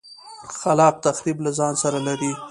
خلاق 0.59 0.95
تخریب 1.05 1.37
له 1.45 1.51
ځان 1.57 1.73
سره 1.83 1.99
لري. 2.07 2.31